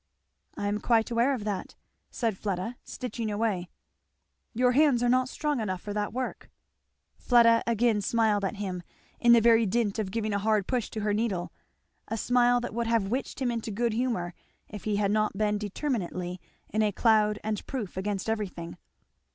[0.57, 1.75] "I am quite aware of that,"
[2.09, 3.69] said Fleda, stitching away.
[4.51, 6.49] "Your hands are not strong enough for that work!"
[7.17, 8.81] Fleda again smiled at him,
[9.19, 11.53] in the very dint of giving a hard push to her needle;
[12.07, 14.33] a smile that would have witched him into good humour
[14.67, 18.79] if he had not been determinately in a cloud and proof against everything.